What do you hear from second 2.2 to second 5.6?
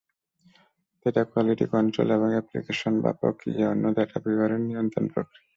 Application বা প্রক্রিয়া জন্য ডেটা ব্যবহারের নিয়ন্ত্রণ প্রক্রিয়া।